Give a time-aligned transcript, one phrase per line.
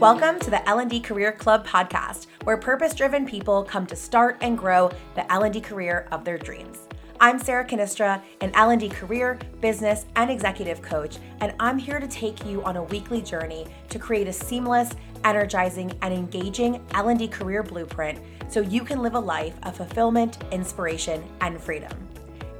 [0.00, 4.92] Welcome to the L&D Career Club podcast, where purpose-driven people come to start and grow
[5.16, 6.86] the L&D career of their dreams.
[7.18, 12.46] I'm Sarah Cannistra, an L&D career, business, and executive coach, and I'm here to take
[12.46, 14.92] you on a weekly journey to create a seamless,
[15.24, 21.24] energizing, and engaging L&D career blueprint so you can live a life of fulfillment, inspiration,
[21.40, 21.90] and freedom.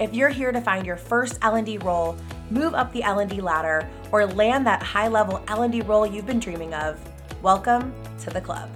[0.01, 2.17] If you're here to find your first L&D role,
[2.51, 6.99] move up the L&D ladder, or land that high-level L&D role you've been dreaming of,
[7.43, 8.69] welcome to the club.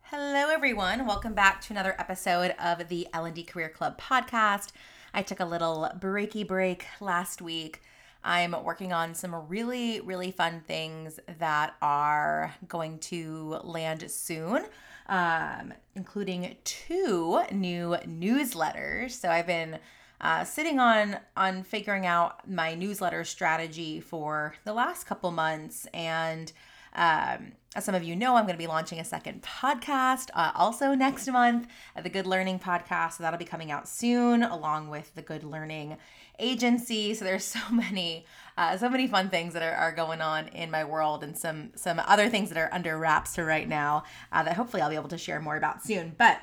[0.00, 4.72] Hello everyone, welcome back to another episode of the L&D Career Club podcast.
[5.12, 7.82] I took a little breaky break last week
[8.24, 14.66] I'm working on some really, really fun things that are going to land soon,
[15.08, 19.12] um, including two new newsletters.
[19.12, 19.78] So I've been
[20.20, 26.52] uh, sitting on on figuring out my newsletter strategy for the last couple months and
[26.94, 30.52] um, as some of you know, I'm going to be launching a second podcast uh,
[30.54, 33.14] also next month, uh, the Good Learning podcast.
[33.14, 35.96] So that'll be coming out soon, along with the Good Learning
[36.38, 37.14] agency.
[37.14, 40.70] So there's so many, uh, so many fun things that are, are going on in
[40.70, 44.42] my world, and some some other things that are under wraps for right now uh,
[44.42, 46.14] that hopefully I'll be able to share more about soon.
[46.16, 46.40] But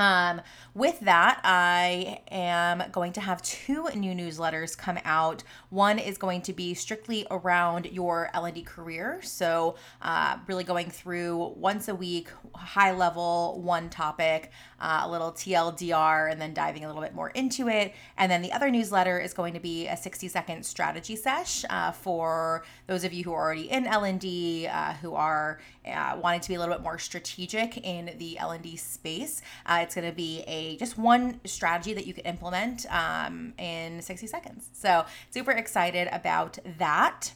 [0.00, 0.40] um,
[0.74, 5.42] with that, I am going to have two new newsletters come out.
[5.68, 11.54] One is going to be strictly around your L&D career, so uh, really going through
[11.56, 16.86] once a week, high level, one topic, uh, a little TLDR, and then diving a
[16.86, 17.92] little bit more into it.
[18.16, 21.92] And then the other newsletter is going to be a 60 second strategy sesh uh,
[21.92, 26.48] for those of you who are already in L&D, uh, who are uh, wanting to
[26.48, 29.42] be a little bit more strategic in the L&D space.
[29.90, 34.28] It's going to be a just one strategy that you can implement um, in 60
[34.28, 34.68] seconds.
[34.72, 37.32] So super excited about that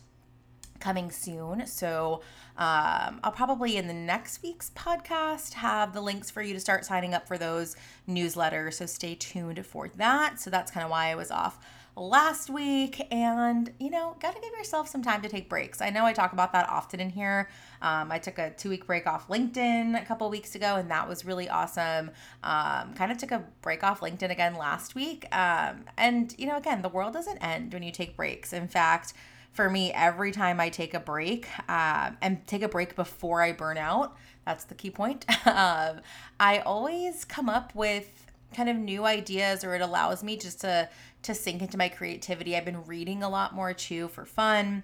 [0.79, 1.67] coming soon.
[1.67, 2.21] So
[2.57, 6.85] um, I'll probably in the next week's podcast have the links for you to start
[6.85, 7.75] signing up for those
[8.09, 8.75] newsletters.
[8.75, 10.39] So stay tuned for that.
[10.39, 11.59] So that's kind of why I was off
[11.97, 13.07] last week.
[13.11, 15.81] And, you know, got to give yourself some time to take breaks.
[15.81, 17.49] I know I talk about that often in here.
[17.83, 21.09] Um, I took a two week break off LinkedIn a couple weeks ago, and that
[21.09, 22.11] was really awesome.
[22.43, 25.27] Um, kind of took a break off LinkedIn again last week.
[25.33, 28.53] Um, and, you know, again, the world doesn't end when you take breaks.
[28.53, 29.15] In fact,
[29.53, 33.53] for me, every time I take a break uh, and take a break before I
[33.53, 35.25] burn out, that's the key point.
[35.47, 36.01] um,
[36.41, 38.25] I always come up with
[38.55, 40.89] kind of new ideas or it allows me just to
[41.25, 42.57] to sink into my creativity.
[42.57, 44.83] I've been reading a lot more too for fun.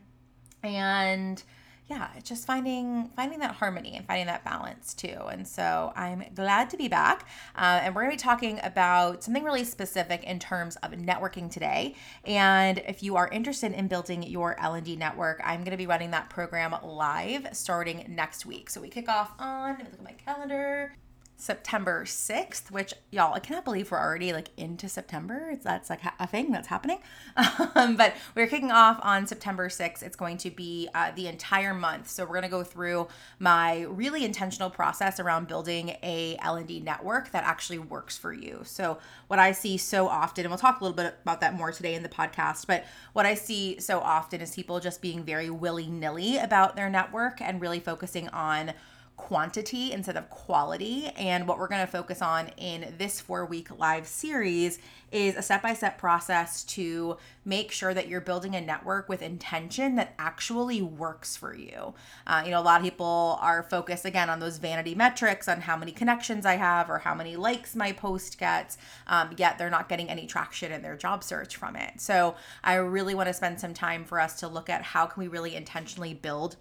[0.62, 1.42] And
[1.90, 5.26] yeah, just finding finding that harmony and finding that balance too.
[5.28, 7.26] And so I'm glad to be back.
[7.56, 11.96] Uh, and we're to be talking about something really specific in terms of networking today.
[12.24, 16.30] And if you are interested in building your L&D network, I'm to be running that
[16.30, 18.70] program live starting next week.
[18.70, 19.70] So we kick off on.
[19.70, 20.94] Let me look at my calendar.
[21.40, 25.48] September 6th, which y'all, I cannot believe we're already like into September.
[25.50, 27.00] It's That's like a thing that's happening.
[27.74, 30.02] Um, but we're kicking off on September 6th.
[30.02, 32.08] It's going to be uh, the entire month.
[32.08, 33.08] So we're going to go through
[33.38, 38.60] my really intentional process around building a L&D network that actually works for you.
[38.64, 41.70] So what I see so often, and we'll talk a little bit about that more
[41.70, 45.48] today in the podcast, but what I see so often is people just being very
[45.48, 48.72] willy-nilly about their network and really focusing on
[49.20, 51.06] quantity instead of quality.
[51.16, 54.78] And what we're going to focus on in this four week live series
[55.12, 59.20] is a step by step process to make sure that you're building a network with
[59.22, 61.94] intention that actually works for you.
[62.26, 65.60] Uh, you know, a lot of people are focused again on those vanity metrics on
[65.60, 69.70] how many connections I have or how many likes my post gets, um, yet they're
[69.70, 72.00] not getting any traction in their job search from it.
[72.00, 75.20] So I really want to spend some time for us to look at how can
[75.20, 76.56] we really intentionally build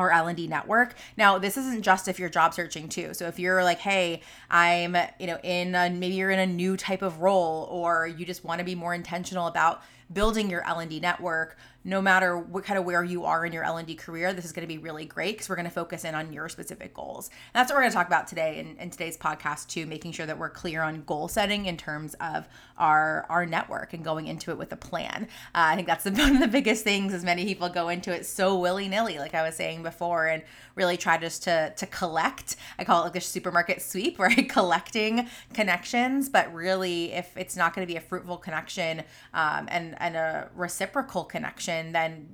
[0.00, 0.94] our L&D network.
[1.16, 3.14] Now, this isn't just if you're job searching too.
[3.14, 6.76] So if you're like, "Hey, I'm, you know, in a, maybe you're in a new
[6.76, 9.82] type of role or you just want to be more intentional about
[10.12, 13.94] building your L&D network, no matter what kind of where you are in your L&D
[13.94, 16.32] career, this is going to be really great because we're going to focus in on
[16.32, 17.28] your specific goals.
[17.28, 20.12] And that's what we're going to talk about today in, in today's podcast too, making
[20.12, 24.26] sure that we're clear on goal setting in terms of our our network and going
[24.26, 25.28] into it with a plan.
[25.54, 28.14] Uh, I think that's the, one of the biggest things as many people go into
[28.14, 30.42] it so willy-nilly, like I was saying before, and
[30.74, 32.56] really try just to to collect.
[32.78, 34.48] I call it like the supermarket sweep, right?
[34.48, 39.02] Collecting connections, but really if it's not going to be a fruitful connection
[39.32, 42.28] um, and, and a reciprocal connection, then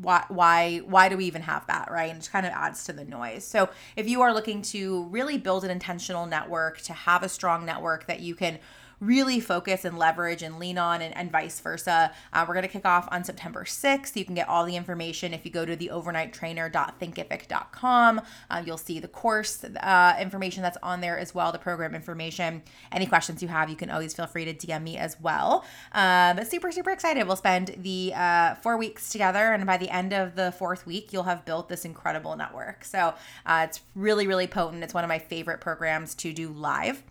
[0.00, 2.10] why why why do we even have that right?
[2.10, 3.44] And it kind of adds to the noise.
[3.44, 7.64] So if you are looking to really build an intentional network to have a strong
[7.64, 8.58] network that you can
[9.04, 12.10] really focus and leverage and lean on and, and vice versa.
[12.32, 14.16] Uh, we're going to kick off on September 6th.
[14.16, 18.20] You can get all the information if you go to the overnighttrainer.thinkific.com.
[18.50, 22.62] Uh, you'll see the course uh, information that's on there as well, the program information.
[22.90, 25.64] Any questions you have, you can always feel free to DM me as well.
[25.92, 27.26] Uh, but super, super excited.
[27.26, 31.12] We'll spend the uh, four weeks together, and by the end of the fourth week,
[31.12, 32.84] you'll have built this incredible network.
[32.84, 33.14] So
[33.46, 34.82] uh, it's really, really potent.
[34.82, 37.02] It's one of my favorite programs to do live.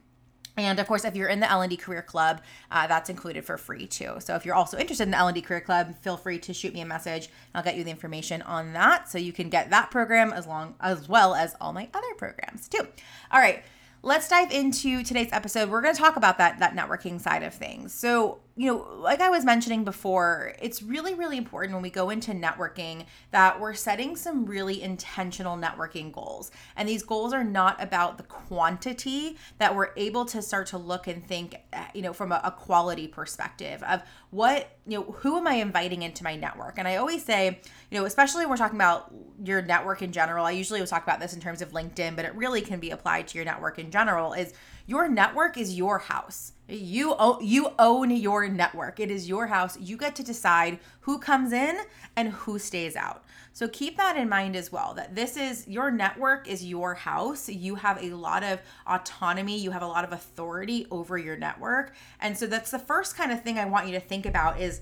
[0.58, 2.42] And of course, if you're in the L&D Career Club,
[2.72, 4.16] uh, that's included for free too.
[4.20, 6.82] So if you're also interested in the L&D Career Club, feel free to shoot me
[6.82, 7.30] a message.
[7.56, 10.76] I'll get you the information on that, so you can get that program as long
[10.80, 12.88] as well as all my other programs too.
[13.32, 13.64] All right,
[14.04, 15.70] let's dive into today's episode.
[15.70, 17.94] We're going to talk about that that networking side of things.
[17.94, 22.12] So you know, like I was mentioning before, it's really, really important when we go
[22.12, 26.52] into networking that we're setting some really intentional networking goals.
[26.76, 31.08] And these goals are not about the quantity, that we're able to start to look
[31.08, 35.38] and think, eh, you know, from a, a quality perspective of what, you know, who
[35.38, 36.78] am I inviting into my network?
[36.78, 37.60] And I always say,
[37.90, 39.12] you know, especially when we're talking about
[39.44, 42.26] your network in general, I usually will talk about this in terms of LinkedIn, but
[42.26, 44.54] it really can be applied to your network in general, is
[44.86, 49.00] your network is your house you own, you own your network.
[49.00, 49.78] It is your house.
[49.80, 51.78] You get to decide who comes in
[52.16, 53.24] and who stays out.
[53.52, 57.50] So keep that in mind as well that this is your network is your house.
[57.50, 61.94] You have a lot of autonomy, you have a lot of authority over your network.
[62.20, 64.82] And so that's the first kind of thing I want you to think about is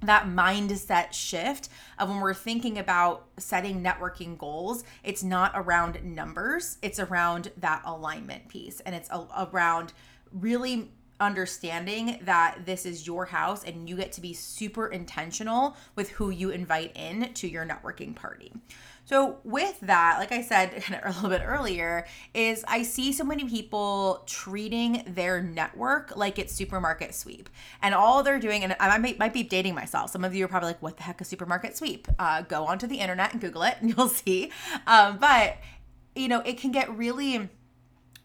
[0.00, 1.68] that mindset shift
[1.98, 7.82] of when we're thinking about setting networking goals, it's not around numbers, it's around that
[7.84, 9.92] alignment piece and it's around
[10.32, 16.10] really understanding that this is your house and you get to be super intentional with
[16.10, 18.52] who you invite in to your networking party.
[19.08, 23.48] So, with that, like I said a little bit earlier, is I see so many
[23.48, 27.48] people treating their network like it's supermarket sweep.
[27.80, 30.10] And all they're doing, and I might, might be dating myself.
[30.10, 32.06] Some of you are probably like, what the heck is supermarket sweep?
[32.18, 34.52] Uh, go onto the internet and Google it and you'll see.
[34.86, 35.56] Um, but,
[36.14, 37.48] you know, it can get really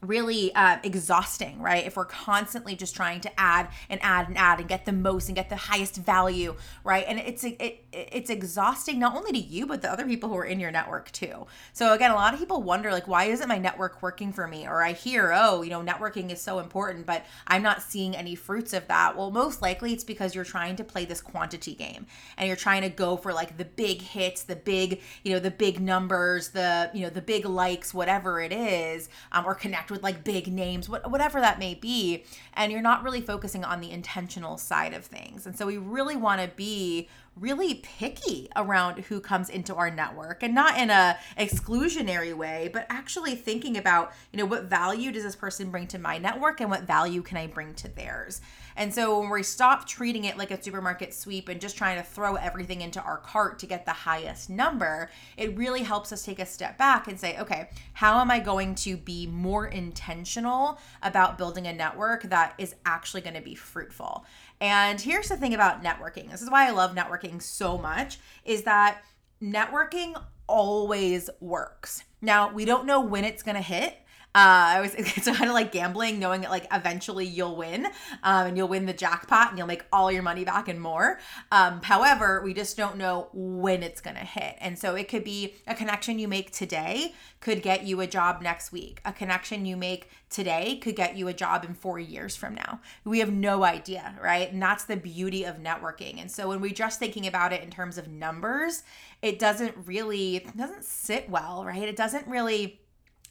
[0.03, 1.85] really uh, exhausting, right?
[1.85, 5.27] If we're constantly just trying to add and add and add and get the most
[5.27, 7.05] and get the highest value, right?
[7.07, 10.45] And it's it, it's exhausting not only to you but the other people who are
[10.45, 11.47] in your network too.
[11.71, 14.67] So again, a lot of people wonder like, why isn't my network working for me?
[14.67, 18.35] Or I hear, oh, you know, networking is so important, but I'm not seeing any
[18.35, 19.15] fruits of that.
[19.17, 22.05] Well, most likely it's because you're trying to play this quantity game
[22.38, 25.51] and you're trying to go for like the big hits, the big, you know, the
[25.51, 30.04] big numbers, the you know, the big likes, whatever it is, um, or connect with
[30.04, 33.92] like big names, what, whatever that may be, and you're not really focusing on the
[33.92, 35.45] intentional side of things.
[35.45, 40.44] And so we really want to be really picky around who comes into our network
[40.44, 45.24] and not in a exclusionary way but actually thinking about you know what value does
[45.24, 48.39] this person bring to my network and what value can i bring to theirs
[48.75, 52.04] and so when we stop treating it like a supermarket sweep and just trying to
[52.04, 56.40] throw everything into our cart to get the highest number it really helps us take
[56.40, 61.38] a step back and say okay how am i going to be more intentional about
[61.38, 64.25] building a network that is actually going to be fruitful
[64.64, 66.31] and here's the thing about networking.
[66.31, 69.04] This is why I love networking so much is that
[69.42, 70.16] networking
[70.48, 72.03] always works.
[72.22, 73.98] Now, we don't know when it's going to hit.
[74.36, 77.86] Uh, I was it's kind of like gambling, knowing that like eventually you'll win,
[78.24, 81.20] um, and you'll win the jackpot, and you'll make all your money back and more.
[81.52, 85.56] Um, however, we just don't know when it's gonna hit, and so it could be
[85.68, 87.13] a connection you make today
[87.44, 89.02] could get you a job next week.
[89.04, 92.80] A connection you make today could get you a job in four years from now.
[93.04, 94.50] We have no idea, right?
[94.50, 96.22] And that's the beauty of networking.
[96.22, 98.84] And so when we're just thinking about it in terms of numbers,
[99.22, 101.84] it doesn't really it doesn't sit well, right?
[101.84, 102.80] It doesn't really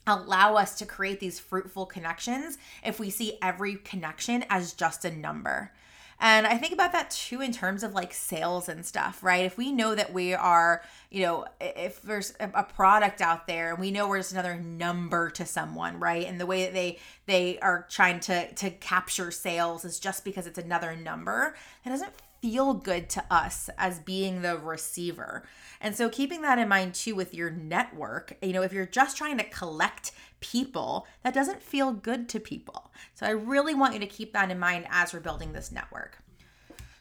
[0.07, 5.11] allow us to create these fruitful connections if we see every connection as just a
[5.11, 5.73] number.
[6.25, 9.45] And I think about that too in terms of like sales and stuff, right?
[9.45, 13.81] If we know that we are, you know, if there's a product out there and
[13.81, 16.25] we know we're just another number to someone, right?
[16.25, 20.47] And the way that they they are trying to to capture sales is just because
[20.47, 25.45] it's another number, that doesn't feel good to us as being the receiver.
[25.81, 29.17] And so keeping that in mind too with your network, you know, if you're just
[29.17, 32.93] trying to collect people, that doesn't feel good to people.
[33.15, 36.22] So I really want you to keep that in mind as we're building this network.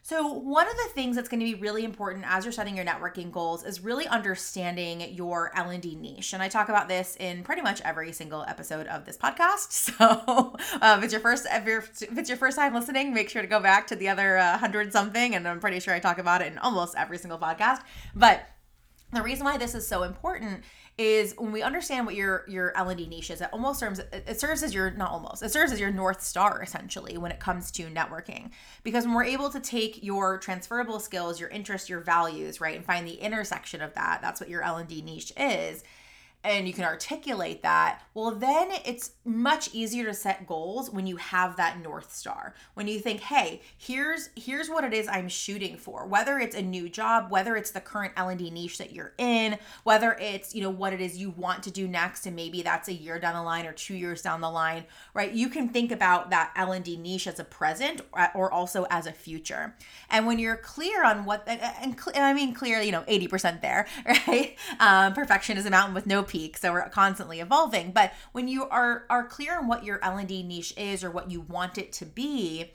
[0.03, 2.85] So, one of the things that's going to be really important as you're setting your
[2.85, 6.33] networking goals is really understanding your L&D niche.
[6.33, 9.69] And I talk about this in pretty much every single episode of this podcast.
[9.91, 13.41] So, um, if it's your first if, if, it's your first time listening, make sure
[13.41, 16.17] to go back to the other uh, 100 something and I'm pretty sure I talk
[16.17, 17.81] about it in almost every single podcast.
[18.15, 18.47] But
[19.13, 20.63] The reason why this is so important
[20.97, 24.61] is when we understand what your your L&D niche is, it almost serves it serves
[24.63, 27.83] as your not almost it serves as your north star essentially when it comes to
[27.87, 28.51] networking.
[28.83, 32.85] Because when we're able to take your transferable skills, your interests, your values, right, and
[32.85, 35.83] find the intersection of that, that's what your L&D niche is
[36.43, 41.17] and you can articulate that, well, then it's much easier to set goals when you
[41.17, 42.55] have that North Star.
[42.73, 46.61] When you think, hey, here's here's what it is I'm shooting for, whether it's a
[46.61, 50.69] new job, whether it's the current L&D niche that you're in, whether it's, you know,
[50.69, 53.43] what it is you want to do next, and maybe that's a year down the
[53.43, 55.31] line or two years down the line, right?
[55.31, 58.01] You can think about that L&D niche as a present
[58.33, 59.75] or also as a future.
[60.09, 63.87] And when you're clear on what, and I mean clear, you know, 80% there,
[64.27, 64.55] right?
[64.79, 67.91] Um, perfection is a mountain with no peak so we're constantly evolving.
[67.91, 71.41] But when you are are clear on what your L&D niche is or what you
[71.41, 72.71] want it to be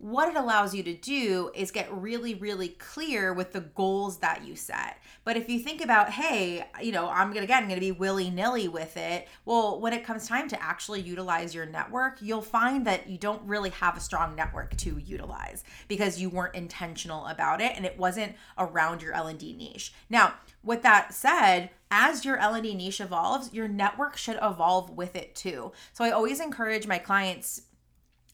[0.00, 4.46] what it allows you to do is get really, really clear with the goals that
[4.46, 4.96] you set.
[5.24, 8.30] But if you think about, hey, you know, I'm gonna again, I'm gonna be willy
[8.30, 9.28] nilly with it.
[9.44, 13.42] Well, when it comes time to actually utilize your network, you'll find that you don't
[13.42, 17.98] really have a strong network to utilize because you weren't intentional about it and it
[17.98, 19.92] wasn't around your L&D niche.
[20.08, 20.32] Now,
[20.64, 25.72] with that said, as your L&D niche evolves, your network should evolve with it too.
[25.92, 27.62] So I always encourage my clients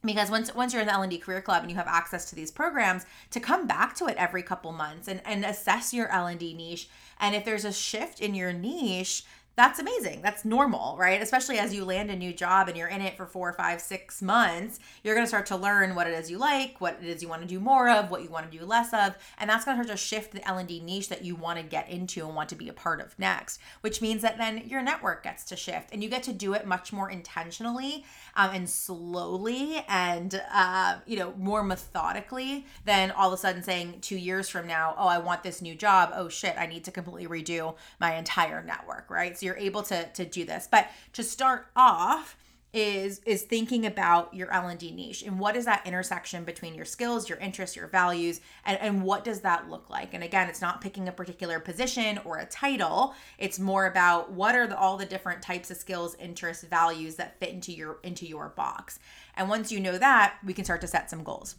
[0.07, 2.51] because once once you're in the L&D Career Club and you have access to these
[2.51, 6.89] programs to come back to it every couple months and and assess your L&D niche.
[7.19, 9.25] And if there's a shift in your niche
[9.57, 10.21] that's amazing.
[10.21, 11.23] That's normal, right?
[11.23, 14.21] Especially as you land a new job and you're in it for four, five, six
[14.21, 17.23] months, you're going to start to learn what it is you like, what it is
[17.23, 19.65] you want to do more of, what you want to do less of, and that's
[19.65, 21.89] going to start to shift the L and D niche that you want to get
[21.89, 23.59] into and want to be a part of next.
[23.81, 26.67] Which means that then your network gets to shift, and you get to do it
[26.67, 33.33] much more intentionally um, and slowly, and uh, you know more methodically than all of
[33.33, 36.13] a sudden saying two years from now, oh, I want this new job.
[36.15, 39.39] Oh shit, I need to completely redo my entire network, right?
[39.39, 40.69] So you're able to to do this.
[40.71, 42.37] But to start off
[42.77, 47.27] is is thinking about your L&D niche and what is that intersection between your skills,
[47.27, 50.13] your interests, your values and and what does that look like?
[50.13, 53.15] And again, it's not picking a particular position or a title.
[53.39, 57.41] It's more about what are the, all the different types of skills, interests, values that
[57.41, 58.99] fit into your into your box.
[59.37, 61.57] And once you know that, we can start to set some goals.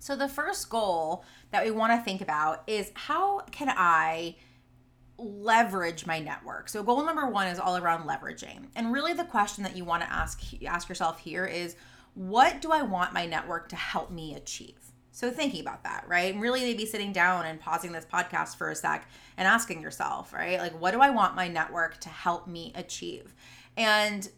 [0.00, 4.34] So the first goal that we want to think about is how can I
[5.18, 6.68] leverage my network.
[6.68, 8.66] So goal number 1 is all around leveraging.
[8.74, 11.76] And really the question that you want to ask ask yourself here is
[12.14, 14.78] what do I want my network to help me achieve?
[15.12, 16.32] So thinking about that, right?
[16.32, 20.32] And really maybe sitting down and pausing this podcast for a sec and asking yourself,
[20.32, 20.58] right?
[20.58, 23.34] Like what do I want my network to help me achieve?
[23.76, 24.28] And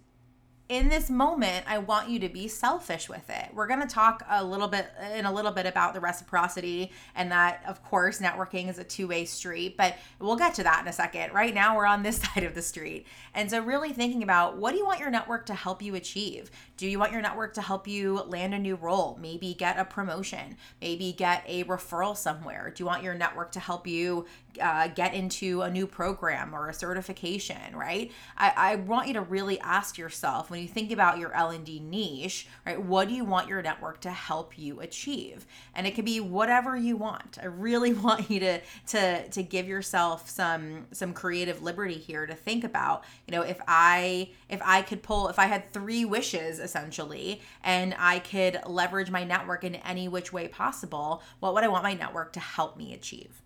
[0.70, 3.50] in this moment, I want you to be selfish with it.
[3.52, 7.30] We're going to talk a little bit in a little bit about the reciprocity and
[7.32, 10.88] that, of course, networking is a two way street, but we'll get to that in
[10.88, 11.34] a second.
[11.34, 13.06] Right now, we're on this side of the street.
[13.34, 16.50] And so, really thinking about what do you want your network to help you achieve?
[16.78, 19.18] Do you want your network to help you land a new role?
[19.20, 22.72] Maybe get a promotion, maybe get a referral somewhere.
[22.74, 24.24] Do you want your network to help you
[24.60, 28.12] uh, get into a new program or a certification, right?
[28.36, 32.46] I, I want you to really ask yourself when you think about your L&D niche,
[32.66, 32.80] right?
[32.80, 35.46] What do you want your network to help you achieve?
[35.74, 37.38] And it can be whatever you want.
[37.40, 42.34] I really want you to to to give yourself some some creative liberty here to
[42.34, 46.58] think about, you know, if I if I could pull if I had three wishes
[46.58, 51.68] essentially and I could leverage my network in any which way possible, what would I
[51.68, 53.43] want my network to help me achieve?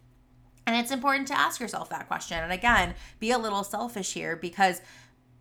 [0.68, 2.36] And it's important to ask yourself that question.
[2.36, 4.82] And again, be a little selfish here because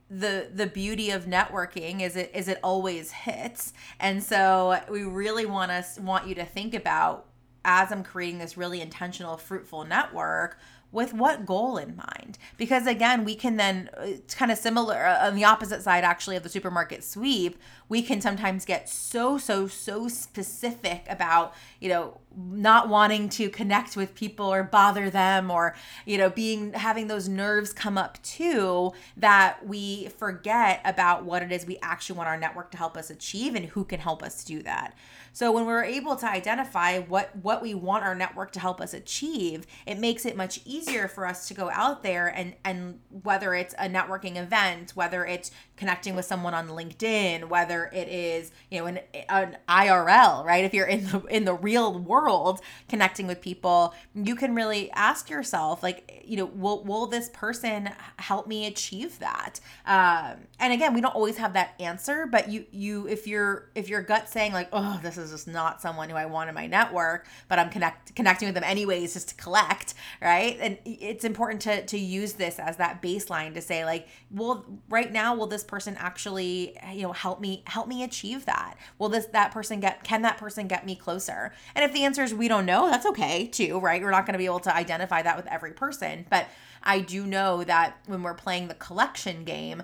[0.10, 3.74] the the beauty of networking is it is it always hits.
[4.00, 7.26] And so we really want us want you to think about
[7.66, 10.58] as I'm creating this really intentional fruitful network,
[10.92, 15.28] with what goal in mind because again we can then it's kind of similar uh,
[15.28, 17.58] on the opposite side actually of the supermarket sweep
[17.90, 23.98] we can sometimes get so so so specific about you know not wanting to connect
[23.98, 25.76] with people or bother them or
[26.06, 31.52] you know being having those nerves come up too that we forget about what it
[31.52, 34.44] is we actually want our network to help us achieve and who can help us
[34.44, 34.96] do that
[35.38, 38.96] so when we're able to identify what what we want our network to help us
[38.96, 43.54] achieve, it makes it much easier for us to go out there and and whether
[43.54, 48.80] it's a networking event, whether it's connecting with someone on LinkedIn, whether it is, you
[48.80, 50.66] know, an, an IRL, right?
[50.66, 54.92] If you're in the in the real world world connecting with people, you can really
[54.92, 59.60] ask yourself, like, you know, will will this person help me achieve that?
[59.86, 63.88] Um, and again, we don't always have that answer, but you you if you're if
[63.90, 66.68] your gut saying like, oh, this is just not someone who I want in my
[66.68, 70.58] network, but I'm connect connecting with them anyways just to collect, right?
[70.60, 75.12] And it's important to to use this as that baseline to say like, well, right
[75.12, 78.76] now, will this person actually, you know, help me help me achieve that?
[79.00, 81.54] Will this that person get can that person get me closer?
[81.76, 84.02] And if the answer is we don't know, that's okay too, right?
[84.02, 86.48] We're not going to be able to identify that with every person, but
[86.84, 89.84] I do know that when we're playing the collection game,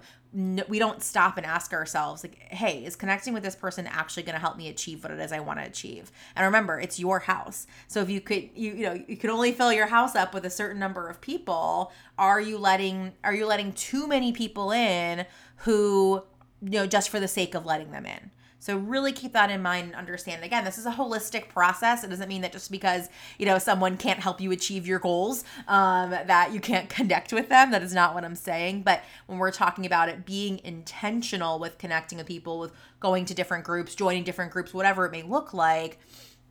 [0.68, 4.34] we don't stop and ask ourselves like hey is connecting with this person actually going
[4.34, 6.12] to help me achieve what it is i want to achieve?
[6.36, 7.68] And remember it's your house.
[7.88, 10.44] So if you could you you know you could only fill your house up with
[10.46, 15.28] a certain number of people are you letting are you letting too many people in
[15.58, 16.24] who
[16.64, 18.32] you know just for the sake of letting them in
[18.64, 20.42] so really keep that in mind and understand.
[20.42, 22.06] Again, this is a holistic process.
[22.06, 25.44] It doesn't mean that just because you know someone can't help you achieve your goals,
[25.68, 27.72] um, that you can't connect with them.
[27.72, 28.84] That is not what I'm saying.
[28.84, 33.34] But when we're talking about it being intentional with connecting with people, with going to
[33.34, 36.00] different groups, joining different groups, whatever it may look like,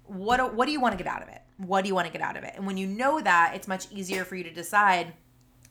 [0.04, 1.40] what what do you want to get out of it?
[1.56, 2.52] What do you want to get out of it?
[2.56, 5.14] And when you know that, it's much easier for you to decide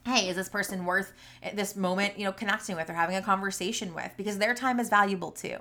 [0.03, 1.13] hey is this person worth
[1.53, 4.89] this moment you know connecting with or having a conversation with because their time is
[4.89, 5.57] valuable too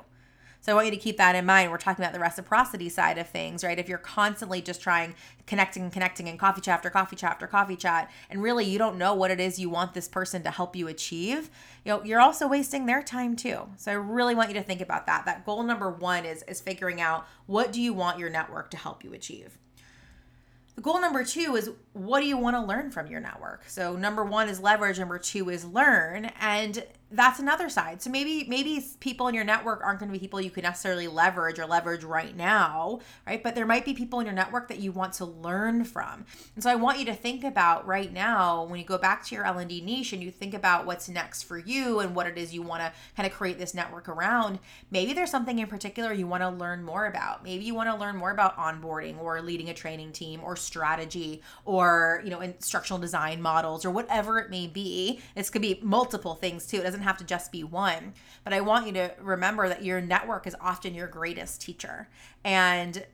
[0.61, 1.71] so I want you to keep that in mind.
[1.71, 3.79] We're talking about the reciprocity side of things, right?
[3.79, 5.15] If you're constantly just trying
[5.47, 8.79] connecting and connecting and coffee chat after coffee chat after coffee chat, and really you
[8.79, 11.51] don't know what it is you want this person to help you achieve,
[11.85, 13.69] you know, you're also wasting their time too.
[13.77, 15.25] So I really want you to think about that.
[15.25, 18.77] That goal number one is is figuring out what do you want your network to
[18.77, 19.57] help you achieve.
[20.77, 23.65] The goal number two is what do you want to learn from your network?
[23.67, 26.31] So number one is leverage, number two is learn.
[26.41, 28.01] And that's another side.
[28.01, 31.09] So maybe maybe people in your network aren't going to be people you can necessarily
[31.09, 33.43] leverage or leverage right now, right?
[33.43, 36.25] But there might be people in your network that you want to learn from.
[36.55, 39.35] And so I want you to think about right now when you go back to
[39.35, 42.55] your L&D niche and you think about what's next for you and what it is
[42.55, 46.29] you want to kind of create this network around, maybe there's something in particular you
[46.29, 47.43] want to learn more about.
[47.43, 51.43] Maybe you want to learn more about onboarding or leading a training team or strategy
[51.65, 55.21] or, you know, instructional design models or whatever it may be.
[55.35, 56.79] This could be multiple things too.
[56.79, 58.13] It doesn't doesn't have to just be one.
[58.45, 62.09] But I want you to remember that your network is often your greatest teacher.
[62.45, 63.05] And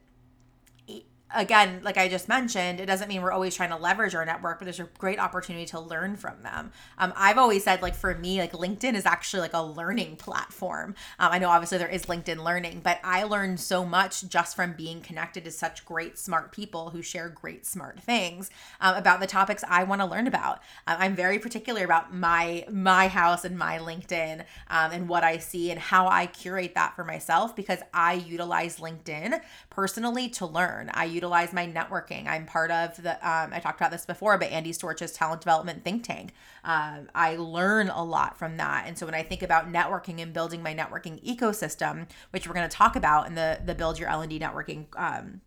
[1.35, 4.59] again, like I just mentioned, it doesn't mean we're always trying to leverage our network,
[4.59, 6.73] but there's a great opportunity to learn from them.
[6.99, 10.95] Um, I've always said, like, for me, like, LinkedIn is actually like a learning platform.
[11.19, 14.75] Um, I know obviously there is LinkedIn learning, but I learned so much just from
[14.75, 19.27] being connected to such great, smart people who share great, smart things um, about the
[19.27, 20.61] topics I want to learn about.
[20.87, 25.39] Um, I'm very particular about my my house and my LinkedIn um, and what I
[25.39, 30.91] see and how I curate that for myself because I utilize LinkedIn personally to learn.
[30.95, 32.29] I utilize my networking.
[32.29, 35.83] I'm part of the, um, I talked about this before, but Andy Storch's talent development
[35.83, 36.33] think tank.
[36.63, 38.85] Um, I learn a lot from that.
[38.87, 42.69] And so when I think about networking and building my networking ecosystem, which we're going
[42.69, 45.41] to talk about in the, the Build Your L&D Networking um,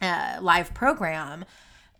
[0.00, 1.44] uh, live program,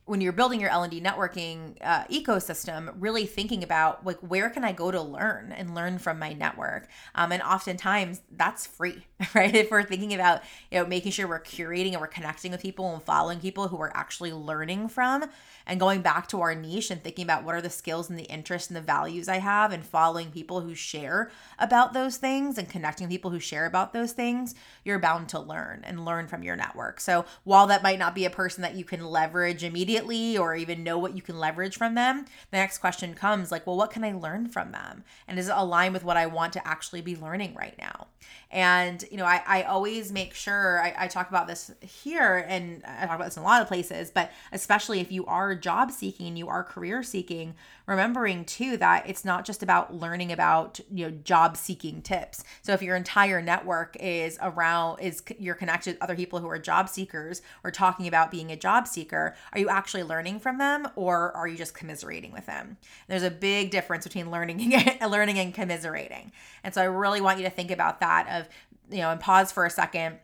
[0.08, 4.72] when you're building your L&D networking uh, ecosystem, really thinking about like where can I
[4.72, 9.54] go to learn and learn from my network, um, and oftentimes that's free, right?
[9.54, 12.92] If we're thinking about you know making sure we're curating and we're connecting with people
[12.92, 15.24] and following people who we're actually learning from,
[15.66, 18.24] and going back to our niche and thinking about what are the skills and the
[18.24, 22.68] interests and the values I have, and following people who share about those things and
[22.68, 26.56] connecting people who share about those things, you're bound to learn and learn from your
[26.56, 26.98] network.
[26.98, 30.54] So while that might not be a person that you can leverage immediately immediately or
[30.54, 33.90] even know what you can leverage from them, the next question comes like, well, what
[33.90, 35.04] can I learn from them?
[35.26, 38.06] And does it align with what I want to actually be learning right now?
[38.50, 42.82] And, you know, I, I always make sure I, I talk about this here and
[42.84, 45.90] I talk about this in a lot of places, but especially if you are job
[45.90, 47.54] seeking, you are career seeking,
[47.88, 52.74] remembering too that it's not just about learning about you know job seeking tips so
[52.74, 56.87] if your entire network is around is you're connected with other people who are job
[56.87, 61.37] seekers or talking about being a job seeker are you actually learning from them or
[61.37, 62.77] are you just commiserating with them?
[63.09, 66.33] There's a big difference between learning and learning and commiserating.
[66.64, 68.48] And so i really want you to think about that of
[68.90, 70.18] you know and pause for a second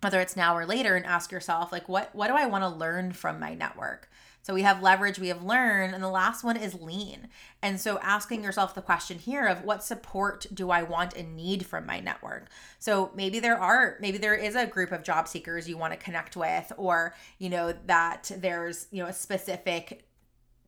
[0.00, 2.68] whether it's now or later and ask yourself like what what do i want to
[2.68, 4.09] learn from my network
[4.42, 7.28] so we have leverage, we have learn, and the last one is lean.
[7.62, 11.66] And so asking yourself the question here of what support do I want and need
[11.66, 12.48] from my network?
[12.78, 15.98] So maybe there are, maybe there is a group of job seekers you want to
[15.98, 20.06] connect with, or, you know, that there's, you know, a specific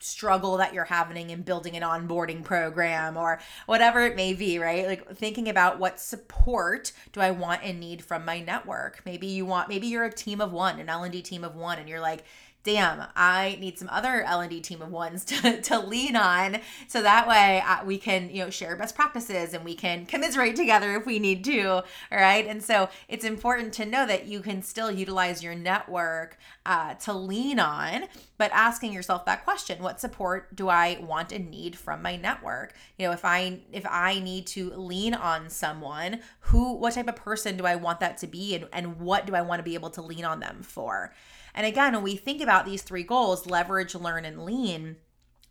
[0.03, 4.87] struggle that you're having in building an onboarding program or whatever it may be, right?
[4.87, 9.01] Like thinking about what support do I want and need from my network.
[9.07, 11.89] Maybe you want maybe you're a team of 1, an L&D team of 1 and
[11.89, 12.25] you're like
[12.64, 16.59] damn, I need some other L&D team of ones to, to lean on.
[16.87, 20.57] So that way uh, we can, you know, share best practices and we can commiserate
[20.57, 21.68] together if we need to.
[21.68, 22.46] All right.
[22.46, 27.12] And so it's important to know that you can still utilize your network uh, to
[27.12, 28.05] lean on,
[28.38, 32.75] but asking yourself that question, what support do I want and need from my network?
[32.98, 37.16] You know, if I, if I need to lean on someone who, what type of
[37.16, 38.55] person do I want that to be?
[38.55, 41.12] And, and what do I want to be able to lean on them for?
[41.55, 44.97] And again, when we think about these three goals leverage, learn, and lean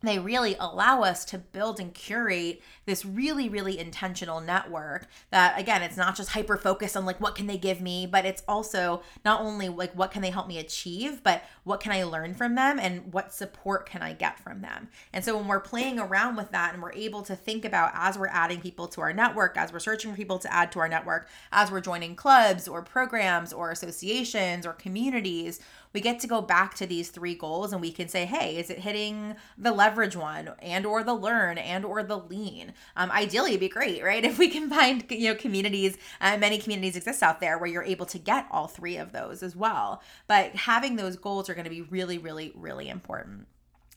[0.04, 5.82] they really allow us to build and curate this really really intentional network that again
[5.82, 9.02] it's not just hyper focused on like what can they give me but it's also
[9.24, 12.56] not only like what can they help me achieve but what can i learn from
[12.56, 14.90] them and what support can i get from them.
[15.14, 18.18] And so when we're playing around with that and we're able to think about as
[18.18, 20.88] we're adding people to our network as we're searching for people to add to our
[20.88, 25.60] network as we're joining clubs or programs or associations or communities
[25.94, 28.70] we get to go back to these three goals and we can say hey is
[28.70, 32.74] it hitting the leverage one and or the learn and or the lean?
[32.96, 34.26] Um, ideally it'd be great right?
[34.32, 37.84] If we can find you know communities uh, many communities exist out there where you're
[37.84, 40.02] able to get all three of those as well.
[40.28, 43.48] But having those goals are going to be really really really important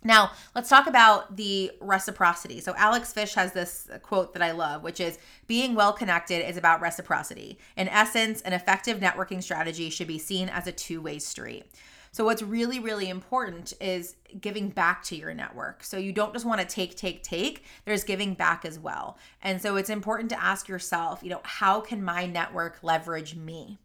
[0.06, 2.60] now, let's talk about the reciprocity.
[2.60, 6.58] So, Alex Fish has this quote that I love, which is being well connected is
[6.58, 7.58] about reciprocity.
[7.78, 11.64] In essence, an effective networking strategy should be seen as a two way street.
[12.12, 15.82] So, what's really, really important is giving back to your network.
[15.82, 19.16] So, you don't just want to take, take, take, there's giving back as well.
[19.40, 23.78] And so, it's important to ask yourself, you know, how can my network leverage me?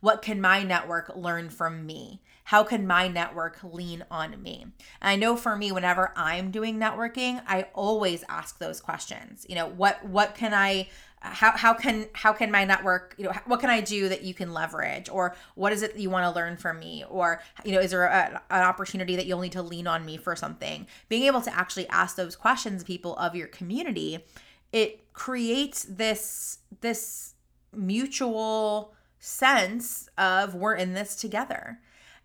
[0.00, 2.22] What can my network learn from me?
[2.44, 4.62] How can my network lean on me?
[4.62, 4.72] And
[5.10, 9.46] I know for me, whenever I'm doing networking, I always ask those questions.
[9.48, 10.88] You know, what what can I
[11.22, 14.32] how, how can how can my network you know what can i do that you
[14.32, 17.72] can leverage or what is it that you want to learn from me or you
[17.72, 20.86] know is there a, an opportunity that you'll need to lean on me for something
[21.10, 24.24] being able to actually ask those questions people of your community
[24.72, 27.34] it creates this this
[27.76, 31.78] mutual sense of we're in this together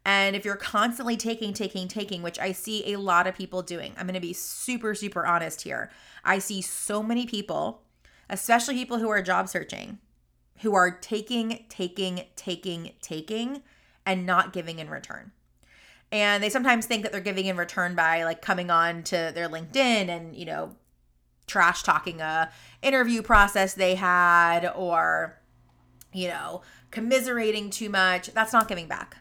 [0.06, 3.94] and if you're constantly taking, taking, taking, which I see a lot of people doing,
[3.98, 5.90] I'm going to be super, super honest here.
[6.24, 7.82] I see so many people,
[8.30, 9.98] especially people who are job searching,
[10.62, 13.64] who are taking, taking, taking, taking,
[14.06, 15.32] and not giving in return.
[16.12, 19.50] And they sometimes think that they're giving in return by like coming on to their
[19.50, 20.76] LinkedIn and, you know,
[21.48, 22.52] trash talking a
[22.84, 25.40] interview process they had or,
[26.16, 28.28] you know, commiserating too much.
[28.34, 29.18] That's not giving back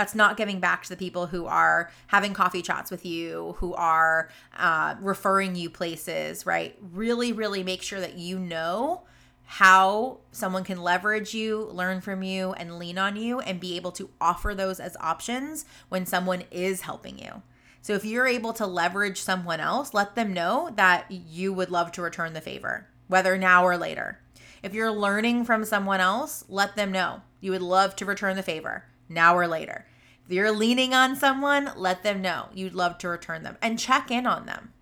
[0.00, 3.74] that's not giving back to the people who are having coffee chats with you, who
[3.74, 6.74] are uh, referring you places, right?
[6.80, 9.02] Really, really make sure that you know
[9.44, 13.92] how someone can leverage you, learn from you, and lean on you, and be able
[13.92, 17.42] to offer those as options when someone is helping you.
[17.82, 21.92] So if you're able to leverage someone else, let them know that you would love
[21.92, 24.20] to return the favor, whether now or later.
[24.62, 28.42] If you're learning from someone else, let them know you would love to return the
[28.42, 29.86] favor now or later.
[30.26, 34.10] If you're leaning on someone, let them know you'd love to return them and check
[34.10, 34.72] in on them.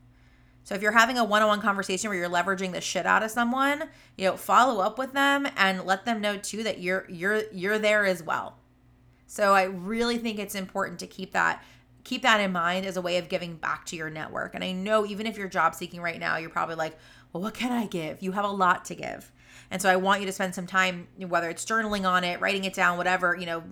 [0.65, 3.85] So if you're having a one-on-one conversation where you're leveraging the shit out of someone,
[4.19, 7.79] you know, follow up with them and let them know too that you're you're you're
[7.79, 8.59] there as well.
[9.27, 11.65] So I really think it's important to keep that
[12.05, 14.55] keep that in mind as a way of giving back to your network.
[14.55, 16.99] And I know even if you're job seeking right now, you're probably like,
[17.33, 18.23] well, what can I give?
[18.23, 19.31] You have a lot to give.
[19.71, 22.65] And so I want you to spend some time, whether it's journaling on it, writing
[22.65, 23.63] it down, whatever, you know,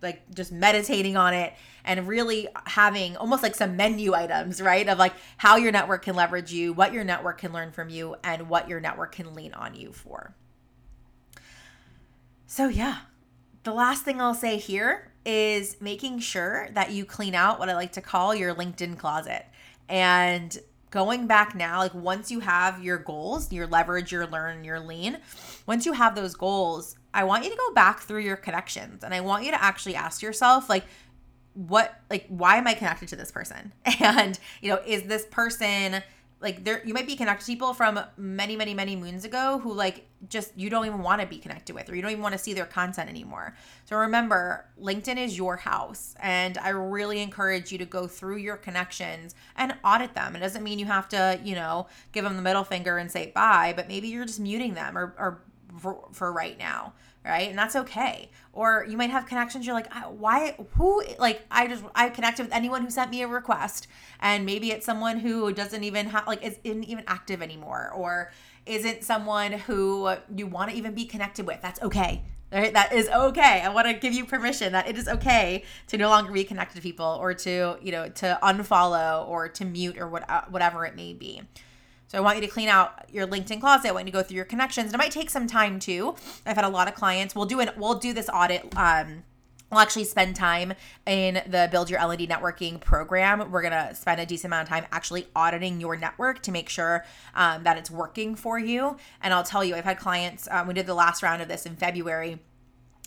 [0.00, 4.88] like just meditating on it and really having almost like some menu items, right?
[4.88, 8.14] Of like how your network can leverage you, what your network can learn from you,
[8.22, 10.34] and what your network can lean on you for.
[12.46, 12.98] So, yeah,
[13.64, 17.74] the last thing I'll say here is making sure that you clean out what I
[17.74, 19.46] like to call your LinkedIn closet.
[19.88, 20.56] And
[20.90, 25.18] going back now, like once you have your goals, your leverage, your learn, your lean,
[25.66, 29.14] once you have those goals, I want you to go back through your connections and
[29.14, 30.84] I want you to actually ask yourself, like,
[31.54, 33.72] what, like, why am I connected to this person?
[34.00, 36.02] And, you know, is this person
[36.40, 39.72] like there you might be connected to people from many many many moons ago who
[39.72, 42.32] like just you don't even want to be connected with or you don't even want
[42.32, 43.54] to see their content anymore.
[43.84, 48.56] So remember linkedin is your house and i really encourage you to go through your
[48.56, 50.34] connections and audit them.
[50.34, 53.32] It doesn't mean you have to you know give them the middle finger and say
[53.34, 55.42] bye but maybe you're just muting them or, or
[55.78, 56.92] for, for right now
[57.24, 57.48] right?
[57.48, 58.30] And that's okay.
[58.52, 62.52] Or you might have connections you're like, why, who, like, I just, I connected with
[62.52, 63.86] anyone who sent me a request.
[64.20, 68.32] And maybe it's someone who doesn't even have, like, isn't even active anymore or
[68.66, 71.60] isn't someone who you want to even be connected with.
[71.62, 72.22] That's okay.
[72.52, 72.72] Right?
[72.72, 73.62] That is okay.
[73.62, 76.74] I want to give you permission that it is okay to no longer be connected
[76.76, 80.84] to people or to, you know, to unfollow or to mute or what, uh, whatever
[80.84, 81.42] it may be.
[82.10, 83.88] So I want you to clean out your LinkedIn closet.
[83.88, 84.86] I want you to go through your connections.
[84.86, 86.16] And it might take some time too.
[86.44, 87.36] I've had a lot of clients.
[87.36, 87.78] We'll do it.
[87.78, 88.76] We'll do this audit.
[88.76, 89.22] Um,
[89.70, 90.72] we'll actually spend time
[91.06, 94.86] in the build your L&D networking program we're to spend a decent amount of time
[94.90, 97.04] actually auditing your network to make sure
[97.36, 100.74] um, that it's working for you and i'll tell you i've had clients um, we
[100.74, 102.40] did the last round of this in february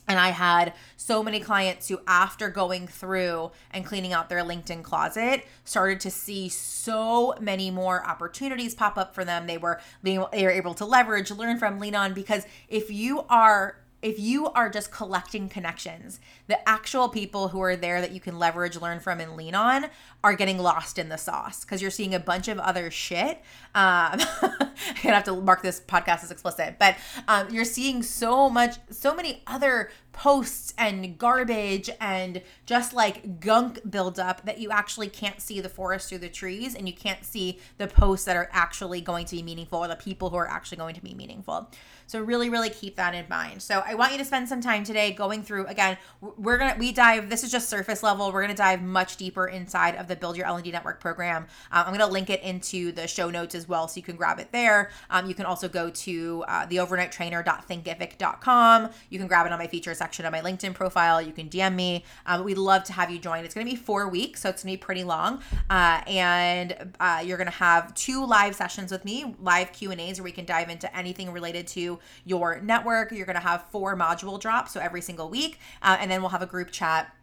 [0.07, 4.83] and I had so many clients who, after going through and cleaning out their LinkedIn
[4.83, 9.47] closet, started to see so many more opportunities pop up for them.
[9.47, 12.13] They were being they were able to leverage, learn from, lean on.
[12.13, 17.77] Because if you are if you are just collecting connections, the actual people who are
[17.77, 19.85] there that you can leverage, learn from, and lean on
[20.23, 23.37] are getting lost in the sauce because you're seeing a bunch of other shit.
[23.75, 24.19] Um, I'm
[25.03, 26.95] gonna have to mark this podcast as explicit, but
[27.27, 33.79] um, you're seeing so much, so many other posts and garbage and just like gunk
[33.89, 37.59] buildup that you actually can't see the forest through the trees and you can't see
[37.79, 40.77] the posts that are actually going to be meaningful or the people who are actually
[40.77, 41.69] going to be meaningful.
[42.05, 43.61] So really, really keep that in mind.
[43.61, 45.97] So I want you to spend some time today going through again.
[46.21, 47.29] We're gonna we dive.
[47.29, 48.31] This is just surface level.
[48.31, 51.43] We're gonna dive much deeper inside of the Build Your L&D Network program.
[51.71, 54.39] Um, I'm gonna link it into the show notes as well, so you can grab
[54.39, 54.91] it there.
[55.09, 58.89] Um, you can also go to uh, theovernighttrainer.thinkific.com.
[59.09, 61.21] You can grab it on my feature section of my LinkedIn profile.
[61.21, 62.03] You can DM me.
[62.25, 63.45] Um, we'd love to have you join.
[63.45, 65.41] It's gonna be four weeks, so it's gonna be pretty long.
[65.69, 70.19] Uh, and uh, you're gonna have two live sessions with me, live Q and A's,
[70.19, 73.11] where we can dive into anything related to your network.
[73.11, 75.59] You're going to have four module drops, so every single week.
[75.81, 77.13] Uh, and then we'll have a group chat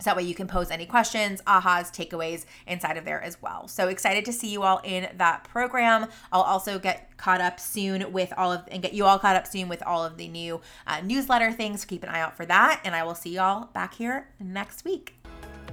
[0.00, 3.68] so that way you can pose any questions, ahas, takeaways inside of there as well.
[3.68, 6.06] So excited to see you all in that program.
[6.32, 9.46] I'll also get caught up soon with all of and get you all caught up
[9.46, 11.84] soon with all of the new uh, newsletter things.
[11.84, 12.80] Keep an eye out for that.
[12.84, 15.14] And I will see y'all back here next week.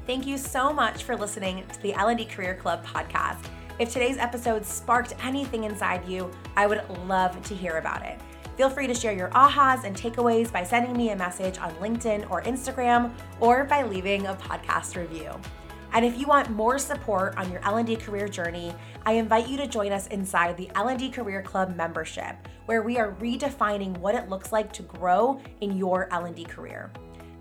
[0.06, 3.46] Thank you so much for listening to the L&D Career Club podcast.
[3.80, 8.20] If today's episode sparked anything inside you, I would love to hear about it.
[8.58, 12.30] Feel free to share your ahas and takeaways by sending me a message on LinkedIn
[12.32, 15.32] or Instagram or by leaving a podcast review.
[15.94, 18.74] And if you want more support on your L&D career journey,
[19.06, 23.14] I invite you to join us inside the L&D Career Club membership, where we are
[23.14, 26.92] redefining what it looks like to grow in your L&D career.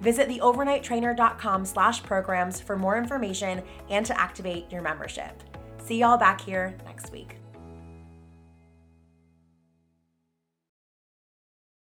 [0.01, 5.43] Visit theovernighttrainer.com slash programs for more information and to activate your membership.
[5.79, 7.39] See y'all back here next week.